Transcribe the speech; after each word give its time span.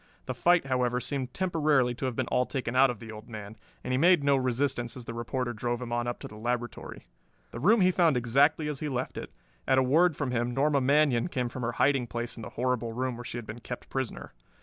The 0.25 0.33
fight, 0.33 0.65
however, 0.65 0.99
seemed 0.99 1.31
temporarily 1.31 1.93
to 1.93 2.05
have 2.05 2.15
been 2.15 2.25
all 2.29 2.47
taken 2.47 2.75
out 2.75 2.89
of 2.89 2.97
the 2.99 3.11
old 3.11 3.29
man, 3.29 3.55
and 3.83 3.91
he 3.93 3.99
made 3.99 4.23
no 4.23 4.35
resistance 4.35 4.97
as 4.97 5.05
the 5.05 5.13
reporter 5.13 5.53
drove 5.53 5.79
him 5.79 5.91
on 5.93 6.07
up 6.07 6.17
to 6.21 6.27
the 6.27 6.37
laboratory. 6.37 7.05
The 7.51 7.59
room 7.59 7.81
he 7.81 7.91
found 7.91 8.17
exactly 8.17 8.67
as 8.67 8.79
he 8.79 8.89
left 8.89 9.15
it. 9.15 9.31
At 9.67 9.77
a 9.77 9.83
word 9.83 10.15
from 10.15 10.31
him 10.31 10.55
Norma 10.55 10.81
Manion 10.81 11.27
came 11.27 11.49
from 11.49 11.61
her 11.61 11.73
hiding 11.73 12.07
place 12.07 12.35
in 12.35 12.41
the 12.41 12.49
horrible 12.49 12.93
room 12.93 13.15
where 13.15 13.23
she 13.23 13.37
had 13.37 13.45
been 13.45 13.59
kept 13.59 13.91
prisoner. 13.91 14.33